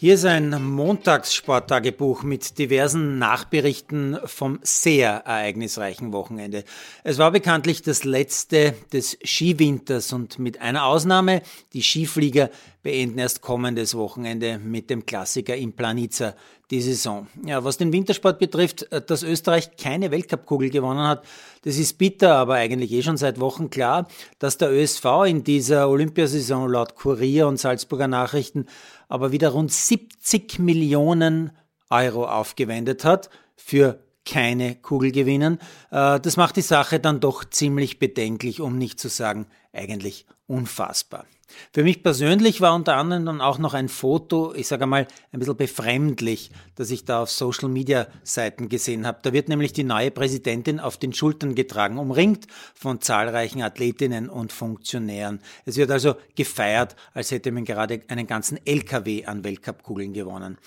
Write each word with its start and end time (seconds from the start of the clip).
Hier 0.00 0.14
ist 0.14 0.26
ein 0.26 0.62
Montagssporttagebuch 0.62 2.22
mit 2.22 2.56
diversen 2.60 3.18
Nachberichten 3.18 4.16
vom 4.26 4.60
sehr 4.62 5.10
ereignisreichen 5.10 6.12
Wochenende. 6.12 6.62
Es 7.02 7.18
war 7.18 7.32
bekanntlich 7.32 7.82
das 7.82 8.04
letzte 8.04 8.76
des 8.92 9.18
Skiwinters 9.24 10.12
und 10.12 10.38
mit 10.38 10.60
einer 10.60 10.84
Ausnahme, 10.84 11.42
die 11.72 11.82
Skiflieger 11.82 12.48
beenden 12.84 13.18
erst 13.18 13.40
kommendes 13.40 13.96
Wochenende 13.96 14.58
mit 14.58 14.88
dem 14.88 15.04
Klassiker 15.04 15.56
in 15.56 15.72
Planica 15.72 16.36
die 16.70 16.80
Saison. 16.80 17.26
Ja, 17.44 17.64
was 17.64 17.78
den 17.78 17.92
Wintersport 17.92 18.38
betrifft, 18.38 18.86
dass 19.08 19.22
Österreich 19.22 19.76
keine 19.76 20.10
Weltcupkugel 20.10 20.70
gewonnen 20.70 21.06
hat, 21.06 21.24
das 21.62 21.76
ist 21.76 21.98
bitter, 21.98 22.36
aber 22.36 22.54
eigentlich 22.54 22.92
eh 22.92 23.02
schon 23.02 23.16
seit 23.16 23.40
Wochen 23.40 23.68
klar, 23.68 24.06
dass 24.38 24.58
der 24.58 24.70
ÖSV 24.70 25.04
in 25.26 25.44
dieser 25.44 25.88
Olympiasaison 25.88 26.70
laut 26.70 26.94
Kurier 26.94 27.48
und 27.48 27.58
Salzburger 27.58 28.06
Nachrichten 28.06 28.66
aber 29.08 29.32
wieder 29.32 29.50
rund 29.50 29.72
70 29.72 30.58
Millionen 30.58 31.52
Euro 31.90 32.26
aufgewendet 32.26 33.04
hat 33.04 33.30
für 33.56 34.02
keine 34.24 34.76
Kugel 34.76 35.10
gewinnen. 35.10 35.58
Äh, 35.90 36.20
das 36.20 36.36
macht 36.36 36.56
die 36.56 36.62
Sache 36.62 37.00
dann 37.00 37.20
doch 37.20 37.44
ziemlich 37.44 37.98
bedenklich, 37.98 38.60
um 38.60 38.76
nicht 38.76 39.00
zu 39.00 39.08
sagen 39.08 39.46
eigentlich 39.78 40.26
unfassbar. 40.46 41.26
Für 41.72 41.82
mich 41.82 42.02
persönlich 42.02 42.60
war 42.60 42.74
unter 42.74 42.96
anderem 42.96 43.24
dann 43.24 43.40
auch 43.40 43.58
noch 43.58 43.72
ein 43.72 43.88
Foto, 43.88 44.52
ich 44.54 44.68
sage 44.68 44.86
mal, 44.86 45.06
ein 45.32 45.38
bisschen 45.38 45.56
befremdlich, 45.56 46.50
das 46.74 46.90
ich 46.90 47.06
da 47.06 47.22
auf 47.22 47.30
Social 47.30 47.70
Media 47.70 48.06
Seiten 48.22 48.68
gesehen 48.68 49.06
habe. 49.06 49.20
Da 49.22 49.32
wird 49.32 49.48
nämlich 49.48 49.72
die 49.72 49.84
neue 49.84 50.10
Präsidentin 50.10 50.78
auf 50.78 50.98
den 50.98 51.14
Schultern 51.14 51.54
getragen, 51.54 51.98
umringt 51.98 52.46
von 52.74 53.00
zahlreichen 53.00 53.62
Athletinnen 53.62 54.28
und 54.28 54.52
Funktionären. 54.52 55.40
Es 55.64 55.76
wird 55.76 55.90
also 55.90 56.16
gefeiert, 56.36 56.96
als 57.14 57.30
hätte 57.30 57.50
man 57.50 57.64
gerade 57.64 58.02
einen 58.08 58.26
ganzen 58.26 58.58
LKW 58.66 59.24
an 59.24 59.42
Weltcupkugeln 59.42 60.12
gewonnen. 60.12 60.58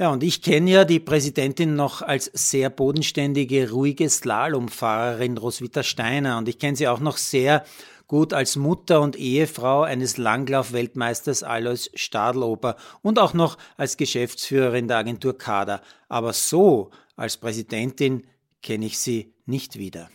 Ja, 0.00 0.12
und 0.12 0.22
ich 0.22 0.42
kenne 0.42 0.70
ja 0.70 0.84
die 0.84 1.00
Präsidentin 1.00 1.74
noch 1.74 2.02
als 2.02 2.30
sehr 2.32 2.70
bodenständige, 2.70 3.72
ruhige 3.72 4.08
Slalomfahrerin 4.08 5.36
Roswitha 5.36 5.82
Steiner 5.82 6.38
und 6.38 6.48
ich 6.48 6.60
kenne 6.60 6.76
sie 6.76 6.86
auch 6.86 7.00
noch 7.00 7.16
sehr 7.16 7.64
gut 8.06 8.32
als 8.32 8.54
Mutter 8.54 9.00
und 9.00 9.16
Ehefrau 9.16 9.82
eines 9.82 10.16
Langlauf-Weltmeisters 10.16 11.42
Alois 11.42 11.90
Stadloper 11.94 12.76
und 13.02 13.18
auch 13.18 13.34
noch 13.34 13.58
als 13.76 13.96
Geschäftsführerin 13.96 14.86
der 14.86 14.98
Agentur 14.98 15.36
Kader. 15.36 15.82
Aber 16.08 16.32
so 16.32 16.90
als 17.16 17.36
Präsidentin 17.36 18.24
kenne 18.62 18.86
ich 18.86 19.00
sie 19.00 19.34
nicht 19.46 19.78
wieder. 19.80 20.10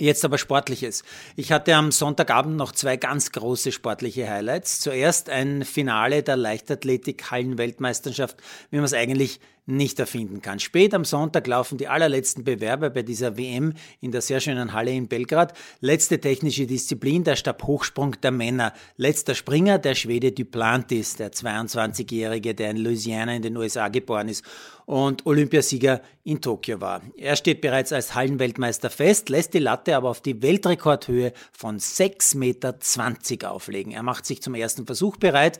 Jetzt 0.00 0.24
aber 0.24 0.38
Sportliches. 0.38 1.02
Ich 1.36 1.52
hatte 1.52 1.74
am 1.74 1.92
Sonntagabend 1.92 2.56
noch 2.56 2.72
zwei 2.72 2.96
ganz 2.96 3.32
große 3.32 3.70
sportliche 3.70 4.30
Highlights. 4.30 4.80
Zuerst 4.80 5.28
ein 5.28 5.66
Finale 5.66 6.22
der 6.22 6.36
Leichtathletik-Hallenweltmeisterschaft, 6.36 8.38
wie 8.70 8.76
man 8.76 8.86
es 8.86 8.94
eigentlich 8.94 9.40
nicht 9.76 9.98
erfinden 9.98 10.42
kann. 10.42 10.58
Spät 10.58 10.94
am 10.94 11.04
Sonntag 11.04 11.46
laufen 11.46 11.78
die 11.78 11.88
allerletzten 11.88 12.44
Bewerber 12.44 12.90
bei 12.90 13.02
dieser 13.02 13.36
WM 13.36 13.74
in 14.00 14.12
der 14.12 14.20
sehr 14.20 14.40
schönen 14.40 14.72
Halle 14.72 14.92
in 14.92 15.08
Belgrad. 15.08 15.54
Letzte 15.80 16.20
technische 16.20 16.66
Disziplin, 16.66 17.24
der 17.24 17.36
Stabhochsprung 17.36 18.20
der 18.20 18.30
Männer. 18.30 18.72
Letzter 18.96 19.34
Springer, 19.34 19.78
der 19.78 19.94
Schwede 19.94 20.32
Duplantis, 20.32 21.16
der 21.16 21.32
22-Jährige, 21.32 22.54
der 22.54 22.70
in 22.70 22.78
Louisiana 22.78 23.34
in 23.34 23.42
den 23.42 23.56
USA 23.56 23.88
geboren 23.88 24.28
ist 24.28 24.44
und 24.86 25.24
Olympiasieger 25.24 26.02
in 26.24 26.40
Tokio 26.40 26.80
war. 26.80 27.00
Er 27.16 27.36
steht 27.36 27.60
bereits 27.60 27.92
als 27.92 28.16
Hallenweltmeister 28.16 28.90
fest, 28.90 29.28
lässt 29.28 29.54
die 29.54 29.60
Latte 29.60 29.96
aber 29.96 30.10
auf 30.10 30.20
die 30.20 30.42
Weltrekordhöhe 30.42 31.32
von 31.52 31.78
6,20 31.78 32.36
Meter 32.36 33.52
auflegen. 33.52 33.92
Er 33.92 34.02
macht 34.02 34.26
sich 34.26 34.42
zum 34.42 34.54
ersten 34.54 34.86
Versuch 34.86 35.16
bereit 35.16 35.58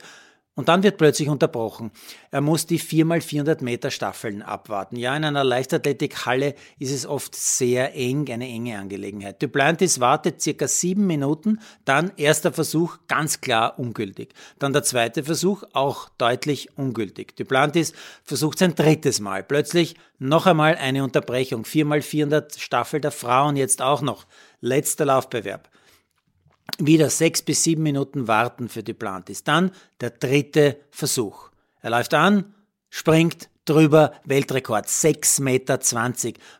und 0.55 0.67
dann 0.67 0.83
wird 0.83 0.97
plötzlich 0.97 1.29
unterbrochen. 1.29 1.91
Er 2.29 2.41
muss 2.41 2.65
die 2.65 2.79
4x400 2.79 3.63
Meter 3.63 3.89
Staffeln 3.89 4.41
abwarten. 4.41 4.97
Ja, 4.97 5.15
in 5.15 5.23
einer 5.23 5.45
Leichtathletikhalle 5.45 6.55
ist 6.77 6.91
es 6.91 7.05
oft 7.05 7.35
sehr 7.35 7.95
eng, 7.95 8.29
eine 8.29 8.47
enge 8.47 8.77
Angelegenheit. 8.77 9.41
Duplantis 9.41 10.01
wartet 10.01 10.41
circa 10.41 10.67
sieben 10.67 11.07
Minuten, 11.07 11.59
dann 11.85 12.11
erster 12.17 12.51
Versuch 12.51 12.97
ganz 13.07 13.39
klar 13.39 13.79
ungültig. 13.79 14.33
Dann 14.59 14.73
der 14.73 14.83
zweite 14.83 15.23
Versuch 15.23 15.63
auch 15.71 16.09
deutlich 16.17 16.77
ungültig. 16.77 17.37
Duplantis 17.37 17.93
versucht 18.23 18.59
sein 18.59 18.75
drittes 18.75 19.21
Mal. 19.21 19.43
Plötzlich 19.43 19.95
noch 20.19 20.47
einmal 20.47 20.75
eine 20.75 21.05
Unterbrechung. 21.05 21.63
4x400 21.63 22.59
Staffel 22.59 22.99
der 22.99 23.11
Frauen 23.11 23.55
jetzt 23.55 23.81
auch 23.81 24.01
noch. 24.01 24.25
Letzter 24.59 25.05
Laufbewerb 25.05 25.71
wieder 26.77 27.09
sechs 27.09 27.41
bis 27.41 27.63
sieben 27.63 27.83
Minuten 27.83 28.27
warten 28.27 28.69
für 28.69 28.83
die 28.83 28.93
Plantis. 28.93 29.43
Dann 29.43 29.71
der 29.99 30.11
dritte 30.11 30.77
Versuch. 30.89 31.49
Er 31.81 31.91
läuft 31.91 32.13
an, 32.13 32.53
springt 32.89 33.49
drüber, 33.65 34.13
Weltrekord, 34.25 34.87
6,20 34.87 35.41
Meter. 35.43 35.79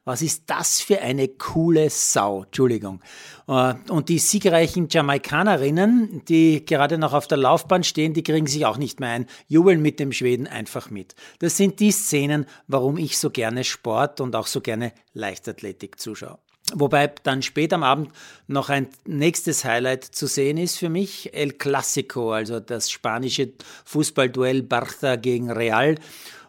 Was 0.05 0.21
ist 0.21 0.43
das 0.47 0.81
für 0.81 1.01
eine 1.01 1.27
coole 1.27 1.89
Sau? 1.89 2.43
Entschuldigung. 2.43 3.01
Äh, 3.47 3.73
und 3.89 4.09
die 4.09 4.19
siegreichen 4.19 4.87
Jamaikanerinnen, 4.89 6.23
die 6.25 6.65
gerade 6.65 6.97
noch 6.97 7.13
auf 7.13 7.27
der 7.27 7.37
Laufbahn 7.37 7.83
stehen, 7.83 8.13
die 8.13 8.23
kriegen 8.23 8.47
sich 8.47 8.65
auch 8.65 8.77
nicht 8.77 8.99
mehr 8.99 9.09
ein, 9.09 9.25
jubeln 9.47 9.81
mit 9.81 9.99
dem 9.99 10.11
Schweden 10.11 10.47
einfach 10.47 10.89
mit. 10.89 11.15
Das 11.39 11.57
sind 11.57 11.79
die 11.79 11.91
Szenen, 11.91 12.45
warum 12.67 12.97
ich 12.97 13.17
so 13.17 13.29
gerne 13.29 13.63
Sport 13.63 14.21
und 14.21 14.35
auch 14.35 14.47
so 14.47 14.61
gerne 14.61 14.93
Leichtathletik 15.13 15.99
zuschaue. 15.99 16.37
Wobei 16.73 17.13
dann 17.23 17.41
später 17.41 17.75
am 17.75 17.83
Abend 17.83 18.11
noch 18.47 18.69
ein 18.69 18.87
nächstes 19.05 19.65
Highlight 19.65 20.03
zu 20.03 20.27
sehen 20.27 20.57
ist 20.57 20.77
für 20.77 20.89
mich, 20.89 21.33
El 21.33 21.51
Clásico, 21.51 22.33
also 22.33 22.59
das 22.59 22.89
spanische 22.89 23.49
Fußballduell 23.85 24.61
Barça 24.61 25.17
gegen 25.17 25.51
Real. 25.51 25.95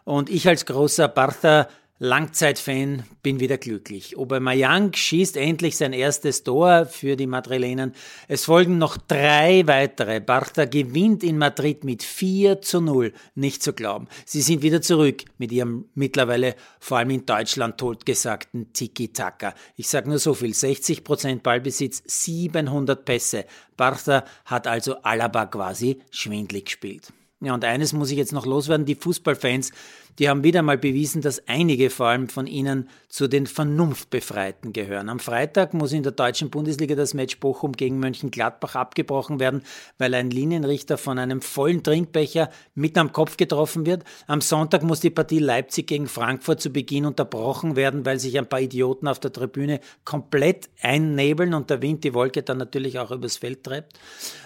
Und 0.05 0.29
ich 0.29 0.47
als 0.47 0.65
großer 0.65 1.05
Barça 1.05 1.67
Langzeitfan, 1.99 3.03
bin 3.21 3.39
wieder 3.39 3.59
glücklich. 3.59 4.17
Aubameyang 4.17 4.93
schießt 4.93 5.37
endlich 5.37 5.77
sein 5.77 5.93
erstes 5.93 6.43
Tor 6.43 6.87
für 6.87 7.15
die 7.15 7.27
Madrilenen. 7.27 7.93
Es 8.27 8.45
folgen 8.45 8.79
noch 8.79 8.97
drei 8.97 9.61
weitere. 9.67 10.19
Bartha 10.19 10.65
gewinnt 10.65 11.23
in 11.23 11.37
Madrid 11.37 11.83
mit 11.83 12.01
4 12.01 12.61
zu 12.61 12.81
0. 12.81 13.13
Nicht 13.35 13.61
zu 13.61 13.73
glauben. 13.73 14.07
Sie 14.25 14.41
sind 14.41 14.63
wieder 14.63 14.81
zurück 14.81 15.23
mit 15.37 15.51
ihrem 15.51 15.85
mittlerweile 15.93 16.55
vor 16.79 16.97
allem 16.97 17.11
in 17.11 17.25
Deutschland 17.27 17.77
totgesagten 17.77 18.73
Tiki-Taka. 18.73 19.53
Ich 19.75 19.87
sage 19.87 20.09
nur 20.09 20.17
so 20.17 20.33
viel. 20.33 20.51
60% 20.51 21.41
Ballbesitz, 21.41 22.01
700 22.07 23.05
Pässe. 23.05 23.45
Bartha 23.77 24.25
hat 24.45 24.65
also 24.65 24.95
Alaba 25.03 25.45
quasi 25.45 26.01
schwindlig 26.09 26.65
gespielt. 26.65 27.13
Ja, 27.43 27.53
und 27.53 27.65
eines 27.65 27.91
muss 27.91 28.09
ich 28.09 28.17
jetzt 28.17 28.31
noch 28.31 28.45
loswerden. 28.45 28.85
Die 28.85 28.95
Fußballfans, 28.95 29.71
die 30.17 30.29
haben 30.29 30.45
wieder 30.45 30.61
mal 30.61 30.77
bewiesen, 30.77 31.21
dass 31.21 31.45
einige 31.45 31.89
vor 31.89 32.07
allem 32.07 32.29
von 32.29 32.47
ihnen 32.47 32.87
zu 33.09 33.27
den 33.27 33.47
Vernunftbefreiten 33.47 34.71
gehören. 34.71 35.09
Am 35.09 35.19
Freitag 35.19 35.73
muss 35.73 35.91
in 35.91 36.03
der 36.03 36.13
deutschen 36.13 36.49
Bundesliga 36.49 36.95
das 36.95 37.13
Match 37.13 37.39
Bochum 37.41 37.73
gegen 37.73 37.99
Mönchengladbach 37.99 38.75
abgebrochen 38.75 39.41
werden, 39.41 39.63
weil 39.97 40.13
ein 40.13 40.29
Linienrichter 40.29 40.97
von 40.97 41.19
einem 41.19 41.41
vollen 41.41 41.83
Trinkbecher 41.83 42.49
mitten 42.75 42.99
am 42.99 43.11
Kopf 43.11 43.35
getroffen 43.35 43.85
wird. 43.85 44.05
Am 44.27 44.39
Sonntag 44.39 44.83
muss 44.83 45.01
die 45.01 45.09
Partie 45.09 45.39
Leipzig 45.39 45.87
gegen 45.87 46.07
Frankfurt 46.07 46.61
zu 46.61 46.69
Beginn 46.69 47.05
unterbrochen 47.05 47.75
werden, 47.75 48.05
weil 48.05 48.19
sich 48.19 48.37
ein 48.37 48.47
paar 48.47 48.61
Idioten 48.61 49.09
auf 49.09 49.19
der 49.19 49.33
Tribüne 49.33 49.81
komplett 50.05 50.69
einnebeln 50.81 51.53
und 51.53 51.69
der 51.69 51.81
Wind 51.81 52.05
die 52.05 52.13
Wolke 52.13 52.41
dann 52.41 52.57
natürlich 52.57 52.99
auch 52.99 53.11
übers 53.11 53.35
Feld 53.35 53.65
treibt. 53.65 53.99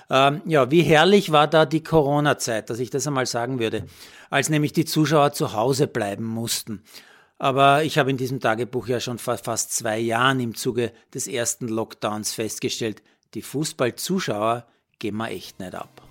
Ähm, 0.09 0.41
ja, 0.45 0.71
wie 0.71 0.83
herrlich 0.83 1.31
war 1.31 1.47
da 1.47 1.65
die 1.65 1.83
Corona-Zeit, 1.83 2.69
dass 2.69 2.79
ich 2.87 2.91
das 2.91 3.05
einmal 3.05 3.25
sagen 3.25 3.59
würde, 3.59 3.85
als 4.29 4.49
nämlich 4.49 4.73
die 4.73 4.85
Zuschauer 4.85 5.33
zu 5.33 5.53
Hause 5.53 5.87
bleiben 5.87 6.25
mussten. 6.25 6.83
Aber 7.37 7.83
ich 7.83 7.97
habe 7.97 8.09
in 8.09 8.17
diesem 8.17 8.39
Tagebuch 8.39 8.87
ja 8.87 8.99
schon 8.99 9.19
vor 9.19 9.37
fast 9.37 9.73
zwei 9.73 9.99
Jahren 9.99 10.39
im 10.39 10.55
Zuge 10.55 10.91
des 11.13 11.27
ersten 11.27 11.67
Lockdowns 11.67 12.33
festgestellt, 12.33 13.03
die 13.33 13.41
Fußballzuschauer 13.41 14.65
gehen 14.99 15.17
wir 15.17 15.29
echt 15.29 15.59
nicht 15.59 15.75
ab. 15.75 16.01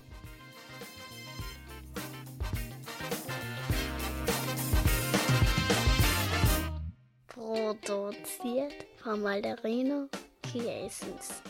Produziert 7.27 8.73
von 9.03 9.21
Malderino 9.21 10.07
Kiesens. 10.43 11.41